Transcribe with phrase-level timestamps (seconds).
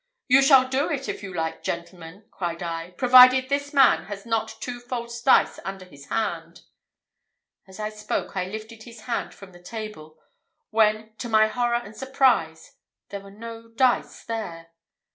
[0.27, 4.55] "You shall do it, if you like, gentlemen," cried I, "provided this man has not
[4.59, 6.61] two false dice under his hand."
[7.67, 10.17] As I spoke, I lifted his hand from the table,
[10.71, 12.77] when, to my horror and surprise,
[13.09, 14.71] there were no dice there.